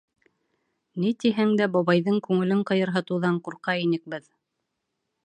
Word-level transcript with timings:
Ни 1.03 1.11
тиһәң 1.23 1.53
дә, 1.59 1.67
бабайҙың 1.75 2.17
күңелен 2.29 2.63
ҡыйырһытыуҙан 2.71 3.39
ҡурҡа 3.49 3.77
инек 3.83 4.09
беҙ. 4.15 4.27